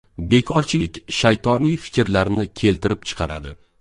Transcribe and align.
•Bekorchilik 0.31 0.97
shaytoniy 1.17 1.75
fikrlarni 1.83 2.47
keltirib 2.63 3.05
chiqaradi. 3.11 3.55